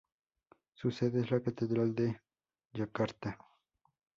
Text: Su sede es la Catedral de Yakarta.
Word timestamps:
Su 0.73 0.89
sede 0.89 1.21
es 1.21 1.29
la 1.29 1.41
Catedral 1.41 1.93
de 1.93 2.19
Yakarta. 2.73 3.37